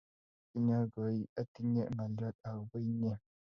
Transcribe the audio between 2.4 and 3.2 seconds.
agoba inye